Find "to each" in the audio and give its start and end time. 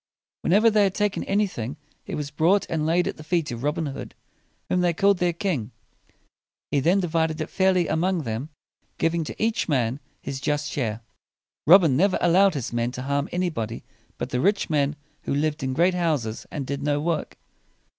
9.25-9.69